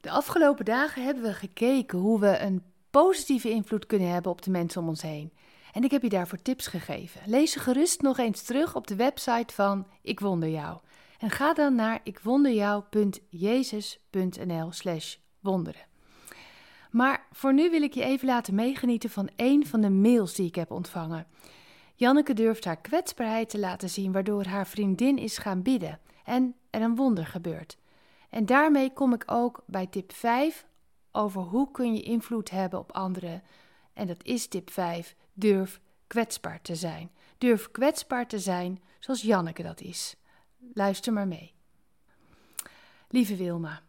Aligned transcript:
De 0.00 0.10
afgelopen 0.10 0.64
dagen 0.64 1.04
hebben 1.04 1.22
we 1.22 1.32
gekeken 1.32 1.98
hoe 1.98 2.20
we 2.20 2.38
een 2.38 2.62
positieve 2.90 3.50
invloed 3.50 3.86
kunnen 3.86 4.08
hebben 4.08 4.32
op 4.32 4.42
de 4.42 4.50
mensen 4.50 4.80
om 4.80 4.88
ons 4.88 5.02
heen. 5.02 5.32
En 5.72 5.84
ik 5.84 5.90
heb 5.90 6.02
je 6.02 6.08
daarvoor 6.08 6.42
tips 6.42 6.66
gegeven. 6.66 7.20
Lees 7.26 7.52
ze 7.52 7.58
gerust 7.58 8.02
nog 8.02 8.18
eens 8.18 8.42
terug 8.42 8.74
op 8.74 8.86
de 8.86 8.96
website 8.96 9.54
van 9.54 9.86
Ik 10.02 10.20
Wonder 10.20 10.48
Jou. 10.48 10.78
En 11.18 11.30
ga 11.30 11.54
dan 11.54 11.74
naar 11.74 12.00
ikwonderjou.jezus.nl 12.02 14.72
slash 14.72 15.16
wonderen. 15.40 15.88
Maar 16.90 17.26
voor 17.32 17.54
nu 17.54 17.70
wil 17.70 17.82
ik 17.82 17.94
je 17.94 18.04
even 18.04 18.26
laten 18.26 18.54
meegenieten 18.54 19.10
van 19.10 19.30
een 19.36 19.66
van 19.66 19.80
de 19.80 19.90
mails 19.90 20.34
die 20.34 20.46
ik 20.46 20.54
heb 20.54 20.70
ontvangen. 20.70 21.26
Janneke 21.94 22.34
durft 22.34 22.64
haar 22.64 22.80
kwetsbaarheid 22.80 23.48
te 23.48 23.58
laten 23.58 23.90
zien, 23.90 24.12
waardoor 24.12 24.44
haar 24.44 24.66
vriendin 24.66 25.18
is 25.18 25.38
gaan 25.38 25.62
bidden 25.62 26.00
en 26.24 26.54
er 26.70 26.82
een 26.82 26.96
wonder 26.96 27.26
gebeurt. 27.26 27.78
En 28.30 28.46
daarmee 28.46 28.92
kom 28.92 29.12
ik 29.12 29.22
ook 29.26 29.62
bij 29.66 29.86
tip 29.86 30.12
5 30.12 30.66
over 31.12 31.40
hoe 31.42 31.70
kun 31.70 31.94
je 31.94 32.02
invloed 32.02 32.50
hebben 32.50 32.78
op 32.78 32.92
anderen. 32.92 33.42
En 33.92 34.06
dat 34.06 34.24
is 34.24 34.46
tip 34.46 34.70
5: 34.70 35.14
durf 35.32 35.80
kwetsbaar 36.06 36.62
te 36.62 36.74
zijn. 36.74 37.10
Durf 37.38 37.70
kwetsbaar 37.70 38.26
te 38.26 38.38
zijn 38.38 38.82
zoals 38.98 39.22
Janneke 39.22 39.62
dat 39.62 39.80
is. 39.80 40.16
Luister 40.74 41.12
maar 41.12 41.28
mee. 41.28 41.54
Lieve 43.08 43.36
Wilma, 43.36 43.82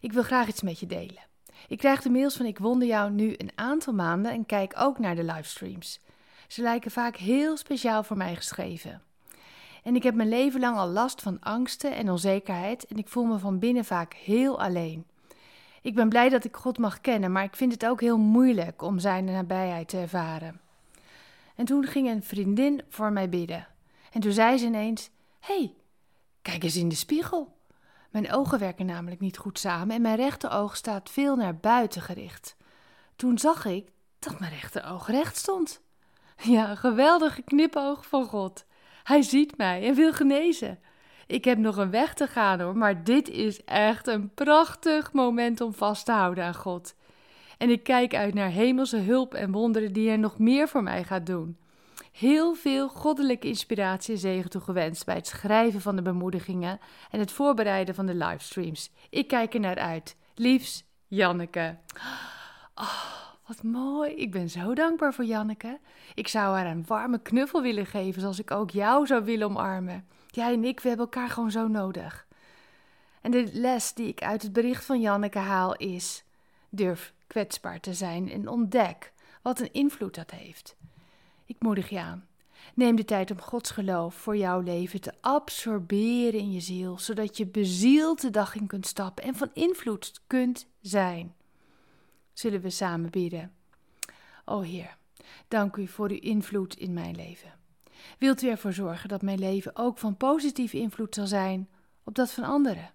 ik 0.00 0.12
wil 0.12 0.22
graag 0.22 0.48
iets 0.48 0.62
met 0.62 0.80
je 0.80 0.86
delen. 0.86 1.30
Ik 1.68 1.78
krijg 1.78 2.02
de 2.02 2.10
mails 2.10 2.36
van 2.36 2.46
Ik 2.46 2.58
Wonder 2.58 2.88
Jou 2.88 3.10
nu 3.10 3.34
een 3.36 3.52
aantal 3.54 3.92
maanden 3.92 4.32
en 4.32 4.46
kijk 4.46 4.74
ook 4.76 4.98
naar 4.98 5.14
de 5.14 5.24
livestreams. 5.24 6.00
Ze 6.48 6.62
lijken 6.62 6.90
vaak 6.90 7.16
heel 7.16 7.56
speciaal 7.56 8.02
voor 8.02 8.16
mij 8.16 8.36
geschreven. 8.36 9.02
En 9.82 9.96
ik 9.96 10.02
heb 10.02 10.14
mijn 10.14 10.28
leven 10.28 10.60
lang 10.60 10.76
al 10.76 10.88
last 10.88 11.22
van 11.22 11.40
angsten 11.40 11.94
en 11.94 12.10
onzekerheid 12.10 12.86
en 12.86 12.96
ik 12.96 13.08
voel 13.08 13.24
me 13.24 13.38
van 13.38 13.58
binnen 13.58 13.84
vaak 13.84 14.14
heel 14.14 14.60
alleen. 14.60 15.06
Ik 15.82 15.94
ben 15.94 16.08
blij 16.08 16.28
dat 16.28 16.44
ik 16.44 16.56
God 16.56 16.78
mag 16.78 17.00
kennen, 17.00 17.32
maar 17.32 17.44
ik 17.44 17.56
vind 17.56 17.72
het 17.72 17.86
ook 17.86 18.00
heel 18.00 18.18
moeilijk 18.18 18.82
om 18.82 18.98
zijn 18.98 19.24
nabijheid 19.24 19.88
te 19.88 19.98
ervaren. 19.98 20.60
En 21.54 21.64
toen 21.64 21.84
ging 21.84 22.08
een 22.08 22.22
vriendin 22.22 22.82
voor 22.88 23.12
mij 23.12 23.28
bidden. 23.28 23.66
En 24.12 24.20
toen 24.20 24.32
zei 24.32 24.58
ze 24.58 24.66
ineens: 24.66 25.10
hey, 25.40 25.74
kijk 26.42 26.62
eens 26.62 26.76
in 26.76 26.88
de 26.88 26.94
spiegel. 26.94 27.56
Mijn 28.10 28.32
ogen 28.32 28.58
werken 28.58 28.86
namelijk 28.86 29.20
niet 29.20 29.38
goed 29.38 29.58
samen 29.58 29.96
en 29.96 30.02
mijn 30.02 30.16
rechteroog 30.16 30.76
staat 30.76 31.10
veel 31.10 31.36
naar 31.36 31.56
buiten 31.56 32.02
gericht. 32.02 32.56
Toen 33.16 33.38
zag 33.38 33.64
ik 33.64 33.90
dat 34.18 34.40
mijn 34.40 34.52
rechteroog 34.52 35.06
recht 35.06 35.36
stond. 35.36 35.80
Ja, 36.42 36.70
een 36.70 36.76
geweldige 36.76 37.42
knipoog 37.42 38.06
van 38.06 38.24
God. 38.24 38.64
Hij 39.02 39.22
ziet 39.22 39.56
mij 39.56 39.86
en 39.88 39.94
wil 39.94 40.12
genezen. 40.12 40.78
Ik 41.26 41.44
heb 41.44 41.58
nog 41.58 41.76
een 41.76 41.90
weg 41.90 42.14
te 42.14 42.26
gaan 42.26 42.60
hoor, 42.60 42.76
maar 42.76 43.04
dit 43.04 43.28
is 43.28 43.64
echt 43.64 44.06
een 44.06 44.34
prachtig 44.34 45.12
moment 45.12 45.60
om 45.60 45.74
vast 45.74 46.04
te 46.04 46.12
houden 46.12 46.44
aan 46.44 46.54
God. 46.54 46.94
En 47.58 47.70
ik 47.70 47.82
kijk 47.82 48.14
uit 48.14 48.34
naar 48.34 48.48
hemelse 48.48 48.96
hulp 48.98 49.34
en 49.34 49.52
wonderen 49.52 49.92
die 49.92 50.08
hij 50.08 50.16
nog 50.16 50.38
meer 50.38 50.68
voor 50.68 50.82
mij 50.82 51.04
gaat 51.04 51.26
doen. 51.26 51.56
Heel 52.12 52.54
veel 52.54 52.88
goddelijke 52.88 53.46
inspiratie 53.48 54.14
en 54.14 54.20
zegen 54.20 54.50
toegewenst 54.50 55.04
bij 55.04 55.14
het 55.14 55.26
schrijven 55.26 55.80
van 55.80 55.96
de 55.96 56.02
bemoedigingen 56.02 56.78
en 57.10 57.18
het 57.18 57.32
voorbereiden 57.32 57.94
van 57.94 58.06
de 58.06 58.14
livestreams. 58.14 58.90
Ik 59.10 59.28
kijk 59.28 59.54
er 59.54 59.60
naar 59.60 59.78
uit. 59.78 60.16
Liefs, 60.34 60.84
Janneke. 61.06 61.78
Oh, 62.74 63.11
wat 63.46 63.62
mooi. 63.62 64.10
Ik 64.10 64.30
ben 64.30 64.50
zo 64.50 64.74
dankbaar 64.74 65.14
voor 65.14 65.24
Janneke. 65.24 65.78
Ik 66.14 66.28
zou 66.28 66.56
haar 66.56 66.66
een 66.66 66.84
warme 66.86 67.18
knuffel 67.18 67.62
willen 67.62 67.86
geven, 67.86 68.20
zoals 68.20 68.38
ik 68.38 68.50
ook 68.50 68.70
jou 68.70 69.06
zou 69.06 69.24
willen 69.24 69.46
omarmen. 69.46 70.06
Jij 70.26 70.52
en 70.52 70.64
ik, 70.64 70.80
we 70.80 70.88
hebben 70.88 71.06
elkaar 71.06 71.28
gewoon 71.28 71.50
zo 71.50 71.68
nodig. 71.68 72.26
En 73.20 73.30
de 73.30 73.50
les 73.52 73.94
die 73.94 74.08
ik 74.08 74.22
uit 74.22 74.42
het 74.42 74.52
bericht 74.52 74.84
van 74.84 75.00
Janneke 75.00 75.38
haal 75.38 75.76
is: 75.76 76.24
durf 76.68 77.12
kwetsbaar 77.26 77.80
te 77.80 77.94
zijn 77.94 78.30
en 78.30 78.48
ontdek 78.48 79.12
wat 79.42 79.60
een 79.60 79.72
invloed 79.72 80.14
dat 80.14 80.30
heeft. 80.30 80.76
Ik 81.46 81.56
moedig 81.58 81.88
je 81.88 82.00
aan. 82.00 82.26
Neem 82.74 82.96
de 82.96 83.04
tijd 83.04 83.30
om 83.30 83.40
Gods 83.40 83.70
geloof 83.70 84.14
voor 84.14 84.36
jouw 84.36 84.60
leven 84.60 85.00
te 85.00 85.12
absorberen 85.20 86.40
in 86.40 86.52
je 86.52 86.60
ziel, 86.60 86.98
zodat 86.98 87.36
je 87.36 87.46
bezield 87.46 88.20
de 88.20 88.30
dag 88.30 88.54
in 88.54 88.66
kunt 88.66 88.86
stappen 88.86 89.24
en 89.24 89.34
van 89.34 89.50
invloed 89.52 90.20
kunt 90.26 90.66
zijn. 90.80 91.34
Zullen 92.32 92.60
we 92.60 92.70
samen 92.70 93.10
bidden? 93.10 93.52
O 94.44 94.60
Heer, 94.60 94.96
dank 95.48 95.76
u 95.76 95.86
voor 95.86 96.10
uw 96.10 96.20
invloed 96.20 96.74
in 96.76 96.92
mijn 96.92 97.16
leven. 97.16 97.52
Wilt 98.18 98.42
u 98.42 98.48
ervoor 98.48 98.72
zorgen 98.72 99.08
dat 99.08 99.22
mijn 99.22 99.38
leven 99.38 99.76
ook 99.76 99.98
van 99.98 100.16
positieve 100.16 100.78
invloed 100.78 101.14
zal 101.14 101.26
zijn 101.26 101.68
op 102.04 102.14
dat 102.14 102.32
van 102.32 102.44
anderen? 102.44 102.90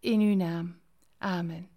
In 0.00 0.20
uw 0.20 0.34
naam. 0.34 0.80
Amen. 1.18 1.68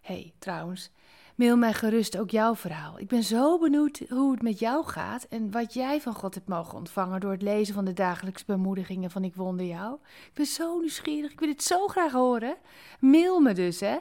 hey, 0.00 0.32
trouwens, 0.38 0.90
mail 1.34 1.56
mij 1.56 1.72
gerust 1.72 2.18
ook 2.18 2.30
jouw 2.30 2.54
verhaal. 2.54 2.98
Ik 2.98 3.08
ben 3.08 3.22
zo 3.22 3.58
benieuwd 3.58 4.02
hoe 4.08 4.32
het 4.32 4.42
met 4.42 4.58
jou 4.58 4.84
gaat 4.84 5.24
en 5.24 5.50
wat 5.50 5.74
jij 5.74 6.00
van 6.00 6.14
God 6.14 6.34
hebt 6.34 6.48
mogen 6.48 6.78
ontvangen 6.78 7.20
door 7.20 7.30
het 7.30 7.42
lezen 7.42 7.74
van 7.74 7.84
de 7.84 7.92
dagelijkse 7.92 8.44
bemoedigingen 8.46 9.10
van 9.10 9.24
Ik 9.24 9.34
Wonder 9.34 9.66
Jou. 9.66 9.98
Ik 10.26 10.34
ben 10.34 10.46
zo 10.46 10.78
nieuwsgierig, 10.78 11.32
ik 11.32 11.40
wil 11.40 11.48
het 11.48 11.62
zo 11.62 11.86
graag 11.86 12.12
horen. 12.12 12.56
Mail 13.00 13.40
me 13.40 13.54
dus, 13.54 13.80
hè. 13.80 13.96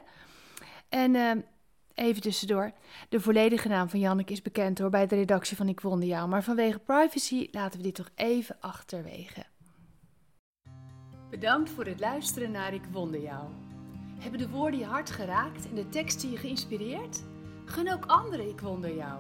En... 0.90 1.16
Uh, 1.16 1.31
Even 2.00 2.22
tussendoor. 2.22 2.72
De 3.10 3.20
volledige 3.20 3.68
naam 3.68 3.90
van 3.90 4.00
Janneke 4.00 4.34
is 4.34 4.42
bekend 4.42 4.80
hoor 4.80 4.90
bij 4.90 5.08
de 5.08 5.16
redactie 5.16 5.58
van 5.58 5.68
Ik 5.68 5.80
Wonder 5.80 6.08
Jou, 6.08 6.30
maar 6.30 6.44
vanwege 6.44 6.80
privacy 6.80 7.48
laten 7.52 7.78
we 7.78 7.86
dit 7.86 7.96
toch 7.96 8.10
even 8.16 8.58
achterwege. 8.60 9.44
Bedankt 11.30 11.70
voor 11.70 11.86
het 11.86 12.00
luisteren 12.00 12.52
naar 12.52 12.74
Ik 12.74 12.86
Wonder 12.92 13.22
Jou. 13.22 13.48
Hebben 14.20 14.40
de 14.40 14.50
woorden 14.50 14.80
je 14.80 14.86
hart 14.86 15.12
geraakt 15.12 15.70
en 15.70 15.76
de 15.76 15.90
teksten 15.90 16.32
je 16.32 16.38
geïnspireerd? 16.38 17.24
Gun 17.66 17.94
ook 17.94 18.06
anderen 18.06 18.50
Ik 18.50 18.60
Wonder 18.60 18.96
Jou. 18.96 19.20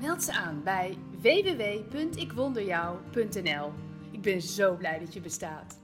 Meld 0.00 0.22
ze 0.22 0.32
aan 0.32 0.60
bij 0.64 0.98
www.ikwonderjou.nl. 1.20 3.72
Ik 4.10 4.22
ben 4.22 4.42
zo 4.42 4.76
blij 4.76 4.98
dat 4.98 5.14
je 5.14 5.20
bestaat. 5.20 5.81